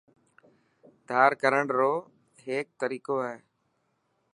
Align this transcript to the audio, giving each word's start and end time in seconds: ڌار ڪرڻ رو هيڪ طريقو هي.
ڌار 1.07 1.31
ڪرڻ 1.41 1.63
رو 1.79 1.91
هيڪ 2.45 2.65
طريقو 2.81 3.15
هي. 3.25 3.37